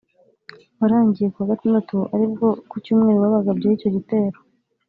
warangiye 0.79 1.27
ku 1.31 1.37
wa 1.41 1.49
gatandatu 1.51 1.97
ari 2.13 2.25
bwo 2.31 2.47
ku 2.69 2.75
cyumweru 2.83 3.21
babagabyeho 3.23 3.73
icyo 3.77 3.89
gitero 3.95 4.37